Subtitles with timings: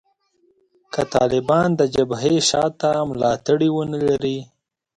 [0.93, 4.37] که طالبان د جبهې شا ته ملاتړي ونه لري